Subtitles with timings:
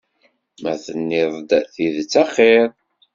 [0.61, 2.67] Ma tenniḍ-d tidet axiṛ.